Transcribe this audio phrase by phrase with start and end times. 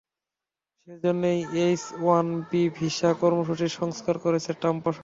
[0.87, 4.99] সে জন্যই H one B visa কর্মসূচি সংস্কার করেছে ট্রাম্প প্রশাসন।